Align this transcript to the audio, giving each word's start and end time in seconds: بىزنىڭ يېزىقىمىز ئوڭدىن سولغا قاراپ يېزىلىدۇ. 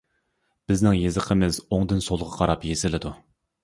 بىزنىڭ 0.71 0.95
يېزىقىمىز 1.01 1.61
ئوڭدىن 1.69 2.05
سولغا 2.09 2.35
قاراپ 2.41 2.71
يېزىلىدۇ. 2.75 3.19